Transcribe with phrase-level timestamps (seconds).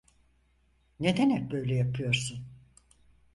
[0.99, 2.45] Neden hep böyle yapıyorsun?